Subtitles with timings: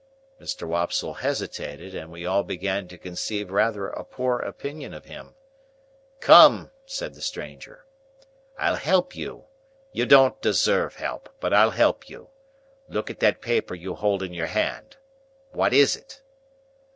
[0.41, 0.67] Mr.
[0.67, 5.35] Wopsle hesitated, and we all began to conceive rather a poor opinion of him.
[6.19, 7.85] "Come!" said the stranger,
[8.57, 9.45] "I'll help you.
[9.91, 12.29] You don't deserve help, but I'll help you.
[12.89, 14.97] Look at that paper you hold in your hand.
[15.51, 16.23] What is it?"